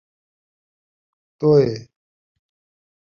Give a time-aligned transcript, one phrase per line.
[1.37, 1.39] ط